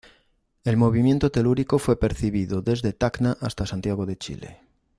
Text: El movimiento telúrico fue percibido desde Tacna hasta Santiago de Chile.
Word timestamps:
El 0.63 0.77
movimiento 0.77 1.29
telúrico 1.29 1.77
fue 1.77 1.95
percibido 1.99 2.63
desde 2.63 2.91
Tacna 2.91 3.37
hasta 3.39 3.67
Santiago 3.67 4.07
de 4.07 4.17
Chile. 4.17 4.57